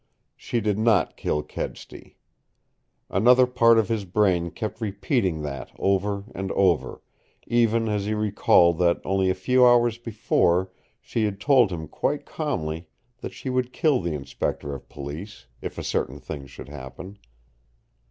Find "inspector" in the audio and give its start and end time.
14.15-14.73